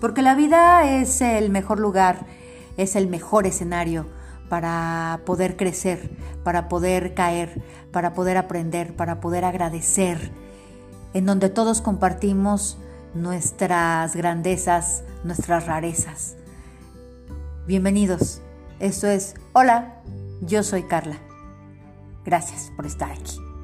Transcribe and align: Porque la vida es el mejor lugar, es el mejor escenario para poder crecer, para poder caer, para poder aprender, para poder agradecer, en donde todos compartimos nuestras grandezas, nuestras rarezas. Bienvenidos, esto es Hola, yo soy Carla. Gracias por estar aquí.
Porque 0.00 0.22
la 0.22 0.34
vida 0.34 0.84
es 1.00 1.20
el 1.20 1.50
mejor 1.50 1.80
lugar, 1.80 2.26
es 2.76 2.96
el 2.96 3.08
mejor 3.08 3.46
escenario 3.46 4.06
para 4.48 5.20
poder 5.24 5.56
crecer, 5.56 6.10
para 6.44 6.68
poder 6.68 7.14
caer, 7.14 7.62
para 7.92 8.14
poder 8.14 8.36
aprender, 8.36 8.94
para 8.94 9.20
poder 9.20 9.44
agradecer, 9.44 10.30
en 11.14 11.26
donde 11.26 11.48
todos 11.48 11.80
compartimos 11.80 12.78
nuestras 13.14 14.14
grandezas, 14.14 15.02
nuestras 15.24 15.66
rarezas. 15.66 16.36
Bienvenidos, 17.66 18.42
esto 18.78 19.08
es 19.08 19.34
Hola, 19.52 20.02
yo 20.42 20.62
soy 20.62 20.82
Carla. 20.84 21.16
Gracias 22.24 22.70
por 22.76 22.86
estar 22.86 23.10
aquí. 23.10 23.55